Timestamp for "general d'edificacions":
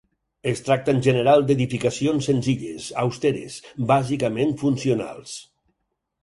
1.07-2.29